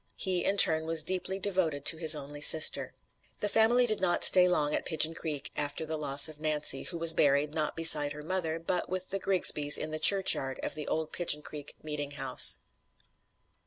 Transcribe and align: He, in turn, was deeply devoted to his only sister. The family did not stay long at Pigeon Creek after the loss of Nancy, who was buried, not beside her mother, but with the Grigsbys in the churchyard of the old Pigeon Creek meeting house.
He, 0.15 0.43
in 0.43 0.57
turn, 0.57 0.87
was 0.87 1.03
deeply 1.03 1.37
devoted 1.37 1.85
to 1.85 1.97
his 1.97 2.15
only 2.15 2.41
sister. 2.41 2.95
The 3.39 3.47
family 3.47 3.85
did 3.85 4.01
not 4.01 4.23
stay 4.23 4.47
long 4.47 4.73
at 4.73 4.83
Pigeon 4.83 5.13
Creek 5.13 5.51
after 5.55 5.85
the 5.85 5.95
loss 5.95 6.27
of 6.27 6.39
Nancy, 6.39 6.81
who 6.81 6.97
was 6.97 7.13
buried, 7.13 7.53
not 7.53 7.75
beside 7.75 8.11
her 8.13 8.23
mother, 8.23 8.57
but 8.57 8.89
with 8.89 9.11
the 9.11 9.19
Grigsbys 9.19 9.77
in 9.77 9.91
the 9.91 9.99
churchyard 9.99 10.59
of 10.63 10.73
the 10.73 10.87
old 10.87 11.11
Pigeon 11.11 11.43
Creek 11.43 11.75
meeting 11.83 12.13
house. 12.17 12.57